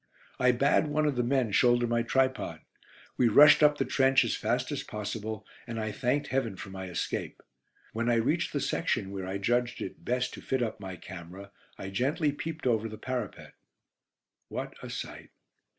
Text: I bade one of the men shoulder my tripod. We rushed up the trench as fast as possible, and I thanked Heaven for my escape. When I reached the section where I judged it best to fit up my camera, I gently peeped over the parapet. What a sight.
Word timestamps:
I 0.39 0.51
bade 0.51 0.87
one 0.87 1.05
of 1.05 1.15
the 1.15 1.21
men 1.21 1.51
shoulder 1.51 1.85
my 1.85 2.01
tripod. 2.01 2.61
We 3.17 3.27
rushed 3.27 3.61
up 3.61 3.77
the 3.77 3.85
trench 3.85 4.25
as 4.25 4.35
fast 4.35 4.71
as 4.71 4.81
possible, 4.81 5.45
and 5.67 5.79
I 5.79 5.91
thanked 5.91 6.29
Heaven 6.29 6.55
for 6.55 6.71
my 6.71 6.85
escape. 6.89 7.43
When 7.93 8.09
I 8.09 8.15
reached 8.15 8.51
the 8.51 8.61
section 8.61 9.11
where 9.11 9.27
I 9.27 9.37
judged 9.37 9.79
it 9.79 10.03
best 10.03 10.33
to 10.33 10.41
fit 10.41 10.63
up 10.63 10.79
my 10.79 10.95
camera, 10.95 11.51
I 11.77 11.91
gently 11.91 12.31
peeped 12.31 12.65
over 12.65 12.89
the 12.89 12.97
parapet. 12.97 13.53
What 14.47 14.73
a 14.81 14.89
sight. 14.89 15.29